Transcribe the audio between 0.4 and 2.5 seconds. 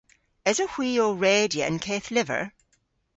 Esowgh hwi ow redya an keth lyver?